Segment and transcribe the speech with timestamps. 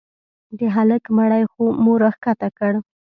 [0.57, 1.41] د هلك مړى
[1.83, 2.73] مو راكښته كړ.